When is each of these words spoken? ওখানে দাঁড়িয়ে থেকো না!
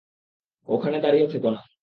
ওখানে 0.67 0.97
দাঁড়িয়ে 0.99 1.27
থেকো 1.27 1.49
না! 1.49 1.59